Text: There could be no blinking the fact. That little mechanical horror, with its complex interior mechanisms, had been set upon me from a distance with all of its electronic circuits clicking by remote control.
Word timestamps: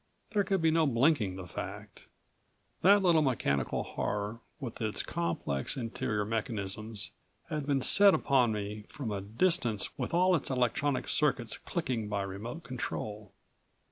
There 0.31 0.43
could 0.43 0.63
be 0.63 0.71
no 0.71 0.87
blinking 0.87 1.35
the 1.35 1.45
fact. 1.45 2.07
That 2.81 3.03
little 3.03 3.21
mechanical 3.21 3.83
horror, 3.83 4.39
with 4.59 4.81
its 4.81 5.03
complex 5.03 5.77
interior 5.77 6.25
mechanisms, 6.25 7.11
had 7.49 7.67
been 7.67 7.83
set 7.83 8.15
upon 8.15 8.51
me 8.51 8.85
from 8.89 9.11
a 9.11 9.21
distance 9.21 9.95
with 9.99 10.11
all 10.11 10.33
of 10.33 10.41
its 10.41 10.49
electronic 10.49 11.07
circuits 11.07 11.55
clicking 11.55 12.07
by 12.09 12.23
remote 12.23 12.63
control. 12.63 13.31